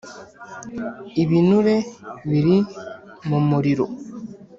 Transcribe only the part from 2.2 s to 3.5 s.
biri mu